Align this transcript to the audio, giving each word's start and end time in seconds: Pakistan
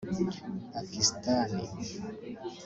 Pakistan 0.73 1.51